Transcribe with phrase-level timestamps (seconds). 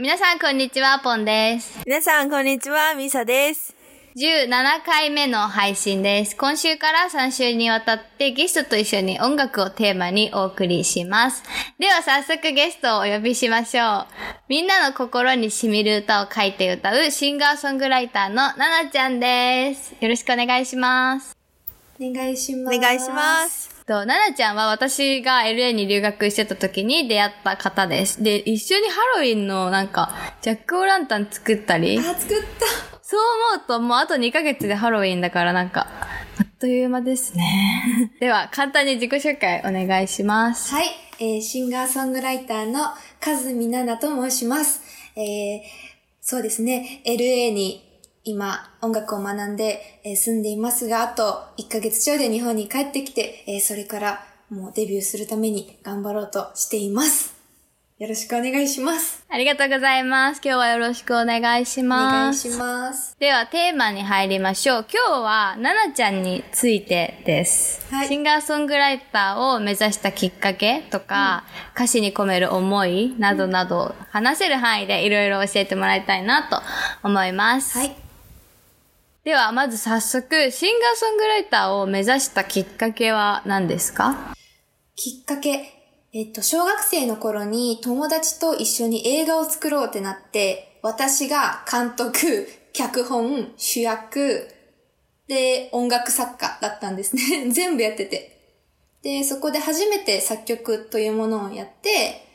[0.00, 1.80] 皆さんこんにちは、ポンです。
[1.84, 2.94] 皆さん、こんにちは。
[2.94, 3.74] ミサです。
[4.16, 4.48] 17
[4.86, 6.36] 回目の配信です。
[6.36, 11.42] 今週から3週にわたってゲストと一緒に音楽をテーマにお送りします。
[11.80, 14.06] では早速ゲストをお呼びしましょう。
[14.48, 18.54] みんなの心に染みる歌を書いて歌うシンガーソングライターのな
[18.84, 19.96] なちゃんです。
[20.00, 21.36] よろしくお願いします。
[22.00, 22.76] お願いします。
[22.76, 23.77] お願いします。
[23.88, 28.22] と、ななちゃんは私が LA に留学してた時に出会った方です。
[28.22, 32.98] で、一緒にハロウィンのなんか、ジャックオーランタン作ったり、あ、作った。
[33.02, 33.20] そう
[33.56, 35.88] 思うともうあと2ヶ月でハロウィンだからなんか、
[36.38, 38.12] あっという間ですね。
[38.20, 40.74] では、簡単に自己紹介お願いします。
[40.74, 42.80] はい、えーシンガーソングライターの
[43.20, 44.82] カズミナナと申します。
[45.16, 45.88] えー
[46.20, 47.87] そうですね、LA に
[48.24, 57.38] 今音楽を学んで、えー住んでいますが、あと1ヶ月ちょいで日本に帰ってきて、えーそれからもうデビューするために頑張ろうとしています。
[57.98, 59.24] よろしくお願いします。
[59.28, 60.40] ありがとうございます。
[60.44, 62.46] 今日はよろしくお願いしお願ます。
[62.46, 63.16] いします。
[63.18, 64.86] では、テーマに入りましょう。
[64.88, 67.84] 今日は、ななちゃんについてです。
[67.92, 71.42] はいシンガーソングライターを目指したきっかけとか、
[71.74, 76.62] 歌詞に込める思いなどなど、話せる範囲でいろいろ教えてもらいたいなと
[77.02, 77.76] 思います。
[77.76, 78.07] はい。
[79.28, 84.34] では、まず早速、シンガーソングライターを目指したきっかけは何ですか？
[84.96, 85.66] きっかけ、
[86.14, 94.48] えっと、小学生の頃に友達と一緒に映画を作ろうってなって、私が監督、脚本、主役、
[95.26, 97.50] で、音楽作家だったんですね。
[97.52, 98.56] 全部やってて。
[99.02, 102.27] で、そこで初めて作曲というものをやって、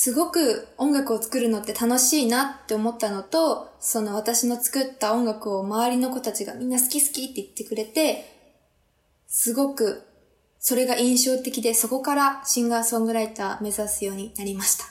[0.00, 8.24] すごく音楽を作るのって楽しいなって思ったのと、その私の作った音楽を周りの子たちがみんな好き好きって言ってくれて、
[9.26, 10.04] すごく
[10.60, 14.84] それが印象的で、そこからシンガーソングライター目指すようになりました。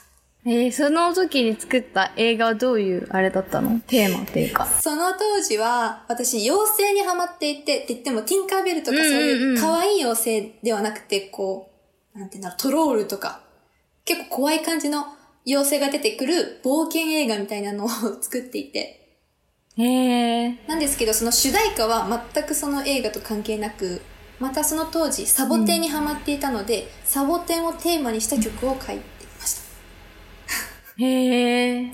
[0.44, 3.80] えー、その時に作った映画はどういうあれだったの？
[3.86, 4.66] テーマっていうか。
[4.66, 11.70] その当時は、私、妖精にハマっていて、って言っても、ティンカーベルとかそういううん可愛い妖精ではなくて、こ
[12.14, 13.47] う、なんていうんだろう、トロールとか、
[14.08, 15.04] 結構怖い感じの
[15.46, 17.88] 妖精が出てくる冒険映画みたいなのを
[18.22, 19.18] 作っていて。
[19.76, 20.66] へえー。
[20.66, 24.00] なんですけど、その主題歌は全くその映画と関係なく、
[24.40, 28.98] またその当時、サボテンにハマっていたので、サボテンをテーマにした曲を書いてい
[29.38, 29.56] まし
[30.96, 31.04] た。
[31.04, 31.92] へえ。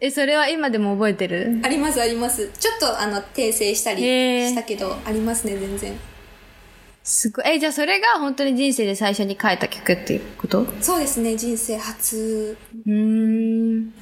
[0.00, 1.60] え、それは今でも覚えてる？
[1.62, 2.50] ありますあります。
[2.58, 5.96] ちょっとあの、訂正したりしたけど、ありますね、全然。
[7.04, 7.44] すごい。
[7.56, 10.62] え、じゃあそれが本当に人生で最初に書いた曲っていうこと？
[10.62, 12.56] うそうですね、人生初。
[12.86, 13.92] ーん。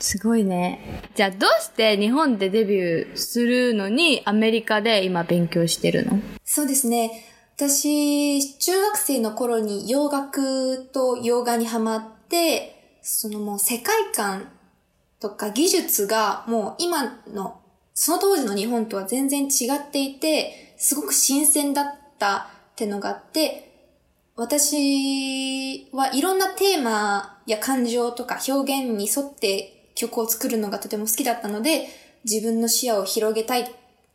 [0.00, 1.02] すごいね。
[1.14, 6.20] じゃあどうして日本でデビューするのにアメリカで今勉強してるの？
[6.44, 7.30] そうですね。
[7.56, 14.48] 私、中学生の頃に洋楽と洋画にハマって、そのもう世界観
[15.20, 17.60] とか技術がもう今の、
[17.94, 23.70] その当時の日本とは全然違っていて、すごく新鮮だったってのがあって、
[24.36, 31.86] 私はいろんなテーマや感情とか表現に沿って曲を作るのがとても好きだったので、
[32.24, 33.70] 自分の視野を広げたい、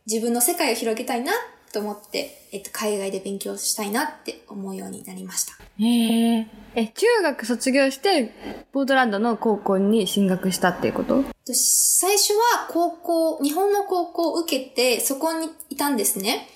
[0.06, 1.32] 自分の世界を広げたいな
[1.72, 5.54] と思って、えっと、海外で勉強したいなって思うようになりました。
[5.78, 6.46] へえ。
[6.74, 8.32] え、中学卒業して、
[8.72, 16.48] ポートランドの高校に進学したっていうことと最初は高校、日本の高校を受けて、そこにいたんですね。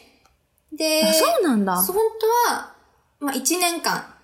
[0.76, 1.76] で、あ、そうなんだ。
[1.82, 2.04] そう本
[2.48, 2.74] 当は、
[3.20, 4.14] まあ、1年間、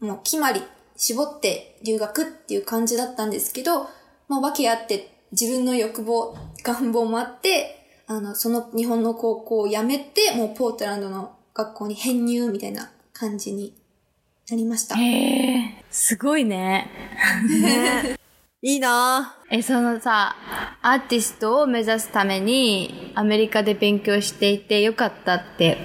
[0.00, 0.62] もう決まり、
[0.96, 3.84] 絞って留学っていう感じだったんですけど、
[4.28, 13.74] まあ、訳あって、自分の欲望、願望もあって、あの、その日本の高校を辞めて、もうポートランドの学校に編入みたいな感じに
[14.50, 14.96] なりました。
[14.96, 15.84] へえ。
[15.90, 16.90] すごいね。
[18.60, 20.34] いいなえ、そのさ、
[20.82, 25.78] アーティストを目指すためにアメリカで勉強していてよかったって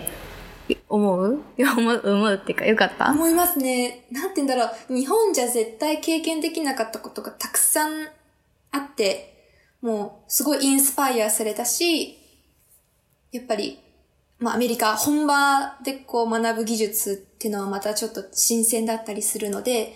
[0.90, 1.42] 思う？
[1.58, 3.12] 思う、思うっていうかよかった？
[3.12, 4.06] 思いますね。
[4.12, 4.96] なんて言うんだろう。
[4.96, 8.08] 日本じゃ絶対経験できなかったことがたくさん
[8.72, 9.34] あって、
[9.82, 12.18] もうすごいインスパイアされたし、
[13.32, 13.80] やっぱり、
[14.40, 19.94] まあアメリカ本場でこう学ぶ技術っていうのはまたちょっと新鮮だったりするので、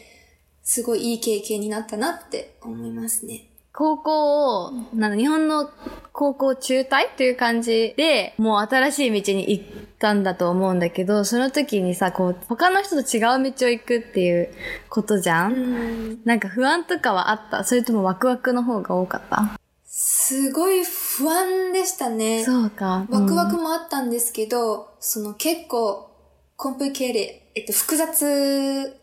[0.64, 3.50] すごいいい経験になったなって思いますね。
[3.80, 5.70] 高校を、なんだ、日本の
[6.12, 9.66] 高校中退という感じで、もう新しい道に行っ
[10.00, 14.50] たんだと思うんだけど、その時にさ、こう、他の人と違う道を行くっていう
[14.90, 17.64] ことじゃん、うんなんか不安とかはあった？
[17.64, 19.60] それともワクワクの方が多かった？
[19.86, 22.44] すごい不安でしたね。
[22.44, 23.06] そうか。
[23.12, 26.10] ワクワクもあったんですけど、その結構、
[26.56, 29.00] コンプリケーレ、えっと、複雑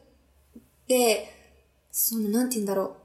[0.89, 1.33] で、
[1.93, 3.04] その、なんて言うんだろう。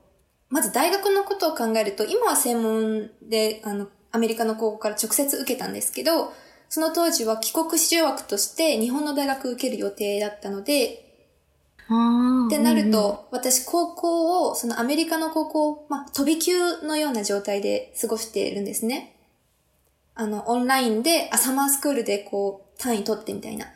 [0.50, 6.34] まず大学のことを考えると、今は専門で、あの、アメリカの高校から直接受けたんですけど、
[6.70, 11.06] その当時は帰国子女枠として日本の大学受ける予定だったので、
[11.92, 19.16] あってなると、私高校を、そのアメリカの高校、まあ、飛び級のような状態で過ごしているんですね。
[20.14, 23.68] あの、オンラインで、あ、サマースクールでこう、単位取ってみたいな。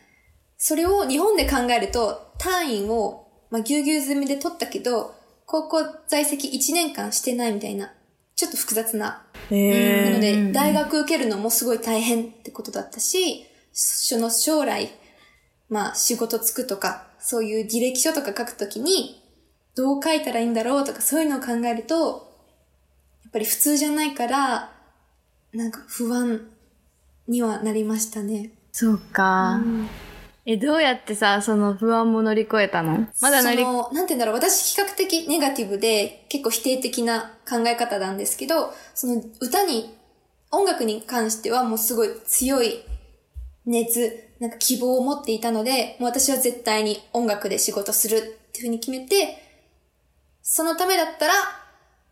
[0.57, 5.15] それを日本で考えると、単位を、まあ、ぎゅうぎゅう済みで取ったけど、
[5.53, 7.93] 高校在籍1年間してないみたいな、
[8.35, 9.21] ちょっと複雑な。
[9.51, 14.89] なので、大学受けるのもすごい大変ってことだったし、その将来、
[15.69, 19.21] まあ、仕事つくとか、そういう履歴書とか書くときに、
[19.75, 22.33] どう書いたらいいんだろうとか、そういうのを考えると、
[23.23, 24.71] やっぱり普通じゃないから、
[25.53, 26.47] なんか不安
[27.27, 28.53] にはなりましたね。
[28.71, 29.61] そうか。
[30.45, 33.07] え、どうやってさ、その不安も乗り越えたの？
[33.21, 39.97] まだ乗り、その、なんて言うんだろう、私比較的ネガティブで結構否定的な考え方なんですけど、その歌に、
[40.51, 42.83] 音楽に関してはもうすごい強い
[43.65, 49.41] 熱、なんか希望を持っていたので、もう私は絶対に音楽で仕事するっていうふうに決めて、
[50.41, 51.33] そのためだったら、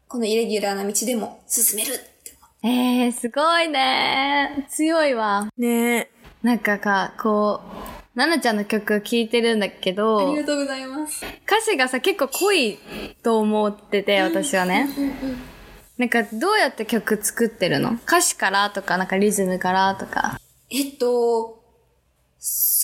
[0.07, 2.33] このイレギュラーな道でも進めるって
[2.63, 4.67] 思えー、すごいね。
[4.69, 5.49] 強いわ。
[5.57, 6.09] ね
[6.41, 7.80] なんかか、こう、
[8.13, 10.19] ななちゃんの曲聴いてるんだけう。
[10.19, 11.25] あどり、がとうございます。
[11.45, 12.77] 歌詞がさ、結構濃い
[13.23, 14.89] と思ってて、私はね。
[15.97, 17.93] なんか、どうやって曲作ってるの？
[18.05, 20.39] 歌詞からとか、なんかリズムからとか。
[20.69, 21.63] えっと、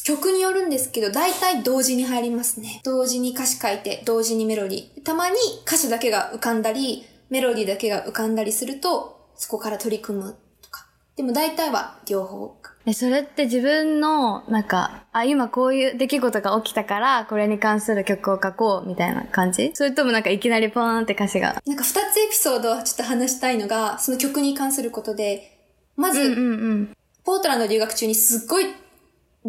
[0.05, 2.79] 曲によるんですけど、大体同時に入りますね。
[2.85, 5.03] 同時に歌詞書いて、同時にメロディー。
[5.03, 5.35] たまに
[5.65, 10.87] 歌詞だけが浮かんだり、メロディーだけが浮かんだりすると、そこから取り組むとか。
[11.17, 12.55] でも大体は両方。
[12.89, 19.71] え、それって自分の、なんか、あ、今こういう出来事が起きたから、これに関する曲を書こう、みたいな感じ？
[19.73, 21.61] それともなんかいきなりポーンって歌詞が。
[21.65, 25.59] なんか二つエピソードをちょっと話したいのが、その曲に関することで、
[25.97, 26.43] まず、うんうんう
[26.75, 26.97] ん。
[27.25, 28.67] ポートランド留学中にすっごい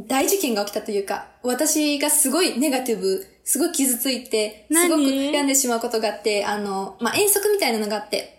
[0.08, 8.37] 大事件が起きたというか、私がすごいネガティブ、すごい傷ついて、す何ごく病んでしまうことがあって、あの、まあ、遠足みたいなのがあって、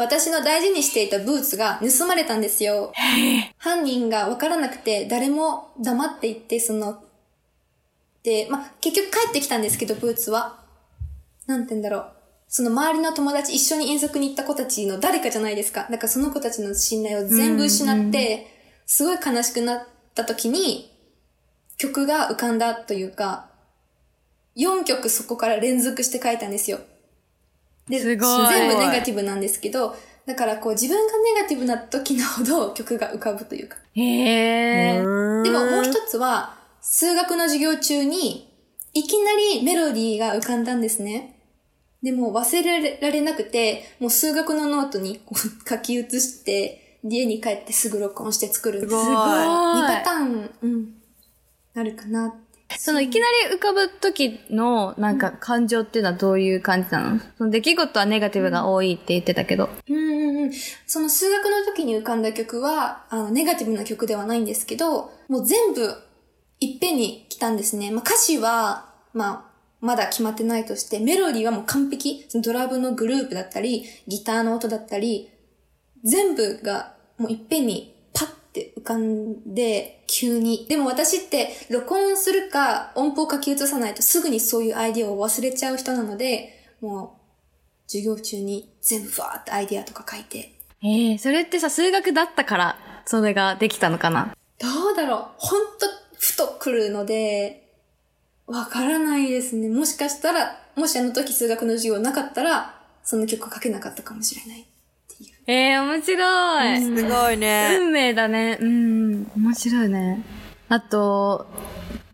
[0.00, 2.90] 私の大事にしていたブーツが盗まれたんですよ。
[3.58, 7.04] 犯人がわからなくて、誰も黙っていって、その、
[8.22, 10.58] で、まあ、結局帰ってきたんですけど、ブーツは。
[11.46, 12.12] なんて言うんだろう。
[12.48, 15.86] その周りの友達、一緒に遠足に行った子たちの誰かじゃないですか。
[15.90, 18.46] だからその子たちの信頼を全部失って、
[18.86, 20.96] すごい悲しくなった時に、
[21.76, 23.50] 曲が浮かんだというか、
[24.56, 26.80] 4曲そこから連続して書いたんですよ。
[27.90, 29.94] で、すごい全部ネガティブなんですけど、
[30.26, 33.76] だからこう自分がネガティブな時のほど曲が浮かぶというか。
[33.94, 35.02] へえ。
[35.02, 38.48] でももう一つは、数学の授業中に、
[38.94, 41.36] いきなりメロディーが浮かんだんですね。
[42.02, 45.20] でも忘れられなくて、もう数学のノートに
[45.68, 48.90] 書き写して、家に帰ってすぐ録音して作るんです。
[48.90, 49.18] すごいすごい。
[49.18, 50.94] 2パターン、うん、
[51.74, 52.49] なるかなって。
[52.78, 57.20] そのいきなり浮かぶ時のなんか感情っていうのはどういう感じなの？
[57.36, 59.68] その出来事はネガティブが多いって言ってたけど。
[59.88, 60.52] うんうんうん。
[60.86, 65.94] その数学の時に浮かんだ曲は、あの、ネガティブな曲ではないんですけど、もう全部、
[66.60, 67.90] いっぺんに来たんですね。
[67.90, 69.50] まあ、歌詞は、まあ、
[69.80, 72.26] まだ決まってないとして、メロディーはもう完璧。
[72.28, 75.30] そのドラムのグループだったり、ギターの音だったり、
[76.04, 77.94] 全部がもういっぺんに
[78.52, 80.66] パッて浮かんで、急に。
[80.68, 90.52] でも私って録音するか音符を書き写さないとすぐにそういうアイディアを忘れちゃう人なので、もう授業中に全部わーってアイディアとか書いて。
[90.82, 94.34] ええそれってさ、数学だったから、それができたのかな？
[94.58, 95.86] どうだろうほんと
[96.18, 97.68] ふと来るので、
[98.46, 99.68] わからないですね。
[99.68, 104.66] もしかしたら、もしあの時数学の授業なかったら、その曲書けなかったかもしれない。
[105.52, 106.80] ええ面白い。
[106.80, 107.76] すごいね。
[107.80, 108.56] 運命だね。
[108.60, 110.24] うん、面白いね。
[110.68, 111.48] あと、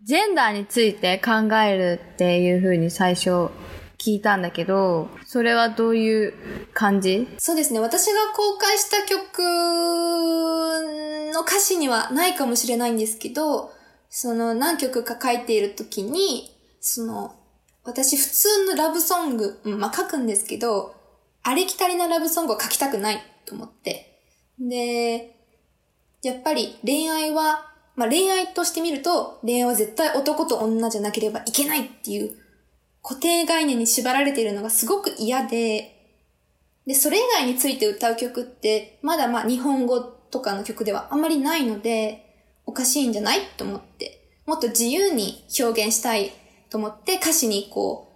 [0.03, 3.49] ジェンダーについて考えるっていう風に最初
[3.99, 6.33] 聞いたんだけど、それはどういう
[6.73, 7.27] 感じ？
[7.37, 7.79] そうですね。
[7.79, 9.37] 私が公開した曲
[11.31, 13.69] の歌詞にはないかもしれないんですけど、
[14.09, 17.35] その何曲か書いている時に、その、
[17.83, 20.96] 私普通のラブソング、うんまあ書くんですけど、
[21.47, 24.19] ありきたりなラブソングを書きたくないと思って。
[24.59, 25.33] で、
[26.21, 32.35] やっぱり恋愛は、まあ恋愛として見ると、恋愛は絶対男と女じゃなければいけないっていう
[33.01, 35.93] 固定概念に縛られているのがすごく嫌で、
[36.85, 42.25] で、それ以外について歌う曲って、まだま日本語とかの曲ではあんまりないので、
[42.65, 46.33] おかしいんじゃないと思って、もっと自由に表現したい
[46.69, 48.11] と思って歌詞にこ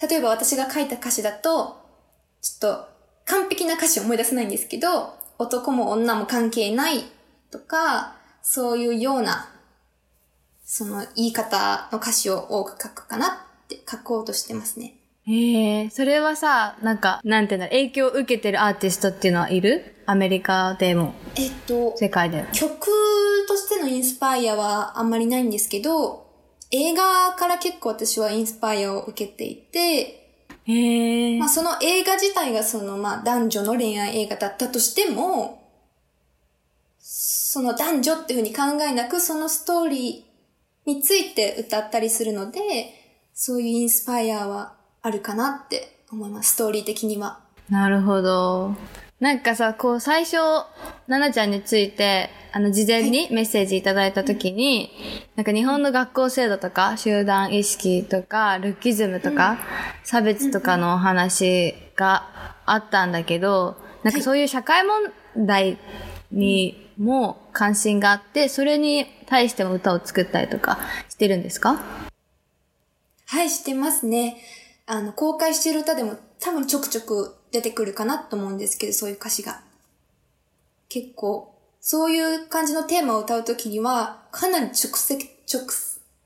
[0.00, 1.77] う、例えば私が書いた歌詞だと、
[2.40, 2.88] ちょっと
[3.26, 7.04] 完璧な歌詞を思い出せないんですけど、男も女も関係ない
[7.50, 9.50] とか、そういうような、
[10.64, 13.28] その言い方の歌詞を多く書くかな
[13.64, 14.94] って書こうとしてますね。
[15.26, 19.94] へえ、それはさ、なんか、なんていうんだろう、影響を受けてるアーティストっていうのはいる？
[20.06, 22.48] アメリカでも、えっと、世界でも？
[22.52, 22.86] 曲
[23.46, 26.26] としてのインスパイアはあんまりないんですけど、
[26.70, 30.27] 映画から結構私はインスパイアを受けていて、
[31.38, 31.48] まあ、。
[31.48, 35.66] その映画自体がそのまあ男女の恋愛映画だったとしても、
[37.00, 42.60] その男女っていうふうに考えなくそのストーリーについて歌ったりするので、
[43.32, 47.40] そういうインスパイアはあるかなって思います、ストーリー的には。
[47.70, 48.74] なるほど。
[49.20, 50.36] なんかさ、こう最初、
[51.08, 54.92] ななちゃんについて、あの、事前にメッセージいただいたときに、
[55.34, 59.58] なんか日本の学校制度とか、集団意識とか、ルッキズムとか、
[60.04, 65.12] 差別とかのお話があったんだけど、なんかそういう社会問
[65.46, 65.78] 題
[66.30, 71.82] にも関心があって、それに対しても歌を作ったりとかしてるんですか？
[73.26, 74.36] はい、してますね。
[74.86, 79.62] あの、公開してる歌でも多分ちょくちょく出てくるかなと思うんですけど、そういう歌詞が。
[80.88, 85.18] 結構、そういう感じのテーマを歌うときには、かなり直接、
[85.52, 85.62] 直、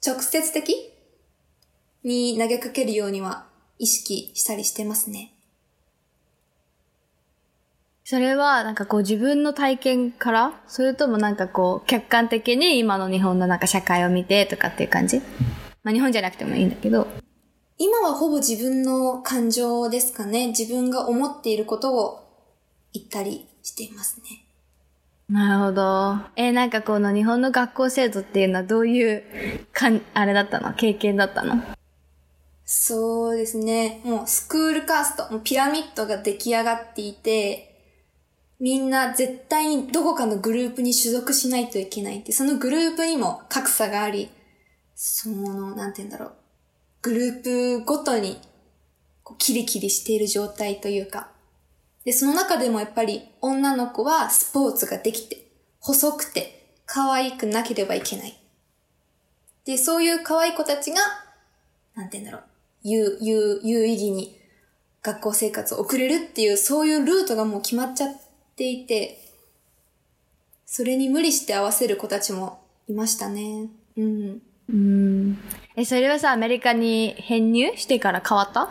[0.05, 0.93] 直接的？
[2.05, 3.47] に投げかけるようには
[3.79, 5.33] 意識したりしてますね。
[8.05, 10.61] それは、なんかこう自分の体験から？
[10.67, 15.21] それともなんかこう、客観的に今の日本のなんか社会を見てとかっていう感じ？
[15.85, 17.07] まあ日本じゃなくてもいいんだけど。
[17.85, 20.47] 今はほぼ自分の感情ですかね。
[20.57, 22.21] 自分が思っていることを
[22.93, 24.45] 言ったりしていますね。
[25.29, 26.17] なるほど。
[26.37, 29.25] えーなんかこの日本の学校制度っていうのはどういう
[29.73, 30.75] かん、あれだったの？
[30.75, 31.61] 経験だったの？
[32.65, 34.01] そうですね。
[34.05, 37.99] もうスクールカースト、もうピラミッドが出来上がっていて、
[38.61, 44.31] みんな絶対にどこかのグループに所属しないといけないって、そのグループにも格差があり、
[44.95, 46.33] その、なんて言うんだろう。
[47.03, 48.41] グループごとに、
[49.25, 51.31] こうキリキリしている状態というか。
[52.05, 55.49] で、その中でもやっぱり女の子はスポーツができて、
[55.81, 58.39] 細くて、可愛くなければいけない。
[59.65, 60.99] で、そういう可愛い子たちが、
[61.95, 62.45] なんて言うんだろう。
[62.85, 64.39] 有、有、有意義に
[65.03, 68.17] 学校生活を送れるっていう、そういうルートがもう決まっちゃっ
[68.55, 69.19] ていて、
[70.67, 73.69] それに無理して合わせる子たちもいましたね。
[73.97, 74.43] うん。
[74.69, 75.39] うん。
[75.75, 78.69] え、それはさ、アメリカに編入してから変わった？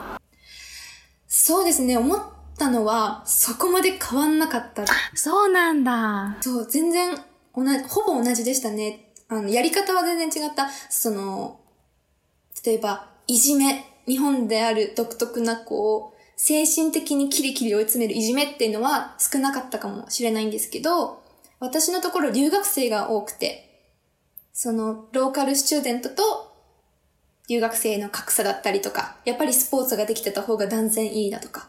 [1.28, 2.22] そうですね、思っ
[2.58, 4.86] たのは、そこまで変わんなかった。
[5.16, 6.38] そうなんだ。
[6.42, 7.18] そう、全然
[7.56, 9.14] 同じ、ほぼ同じでしたね。
[9.30, 10.70] あの、やり方は全然違った。
[10.90, 11.60] その、
[12.64, 13.86] 例えば、いじめ。
[14.08, 21.24] 日本である独特な、こう、精神的にキリキリ追い詰めるいじめっていうのは少なかったかもしれないんですけど、
[21.60, 23.92] 私のところ留学生が多くて、
[24.54, 26.51] その、ローカルスチューデントと
[27.50, 31.68] 留学生の格差だったりとか、やっぱりスポーツができてた方が断然いいだとか、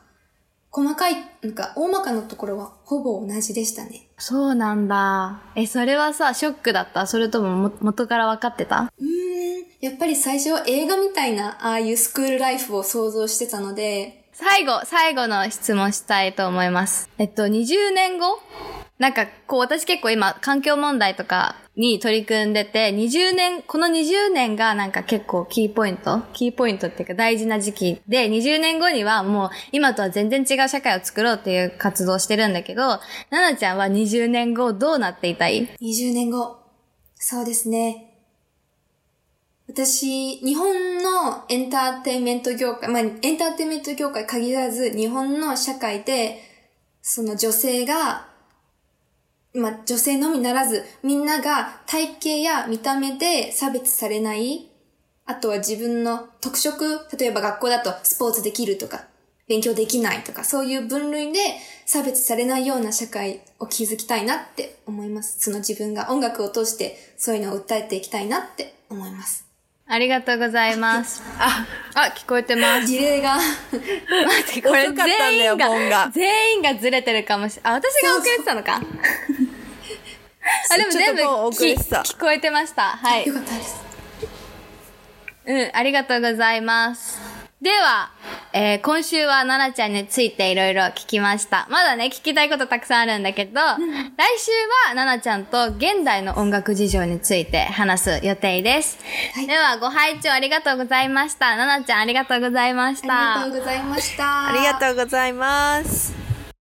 [0.71, 4.09] 細かい、なんか大まかなところはほぼ同じでしたね。
[4.19, 5.43] そうなんだ。
[5.55, 7.07] え、それはさ、ショックだった？
[7.07, 8.91] それともも元から分かってた？
[8.99, 17.11] うーん、やっぱり最初は映画みたいな、ああいうスクールライフを想像してたので、最後、最後の質問したいと思います。
[17.19, 18.41] えっと、20年後？
[18.99, 26.23] なんか、こう、私結構今、環境問題とかに取り組んでて、20年、この20年がなんか結構キーポイント？
[26.33, 36.59] キーポイントっていうか大事な時期で、20年後にはもう、今とは全然違う社会を作ろうっていう活動してるんだけど、ななちゃんは20年後どうなっていたい？20年後。
[37.17, 38.09] そうですね。
[39.69, 46.41] 私、日本のエンターテインメント業界、まあ、エンターテインメント業界限らず、日本の社会で、
[47.01, 48.29] その女性が、
[49.55, 54.69] まあ、女性のみならず、みんなが体型や見た目で差別されない。
[55.27, 59.05] あとは自分の特色、例えば学校だとスポーツできるとか、
[59.49, 61.39] 勉強できないとか、そういう分類で
[61.85, 65.41] 差別されないような社会を築きたいなって思います。
[65.41, 69.53] その自分が音楽を通してそういうのを訴えていきたいなって思います。
[69.87, 71.23] ありがとうございます。
[71.39, 72.87] あ、あ、聞こえてます。
[72.87, 73.47] 事例が、待
[74.51, 75.69] って、これ遅かったんだ全員が
[76.07, 78.81] が、全員がずれてるかもしれあ、私が遅れてたのか。
[80.71, 82.83] あ、でも全部聞こえてました。
[82.83, 83.35] はいよ。
[83.35, 83.83] かったです。
[85.45, 87.21] うん、ありがとうございます。
[87.63, 88.11] では、
[88.53, 91.69] えー今週は奈々ちゃんについていろいろ聞きました。
[91.71, 94.51] まだね、聞きたいことたくさんあるんだけど、来週
[94.89, 98.99] は奈々ちゃんと現代の音楽事情について話す予定です。
[99.35, 101.55] はいでは、ご拝聴ありがとうございました。
[101.57, 103.43] 奈々ちゃんありがとうございました。
[103.43, 104.49] ありがとうございました。
[104.49, 106.32] ありがとうございます。